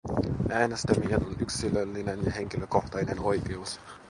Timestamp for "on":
1.25-1.35